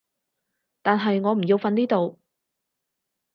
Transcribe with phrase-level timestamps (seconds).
[0.81, 2.17] 但係我唔要瞓呢度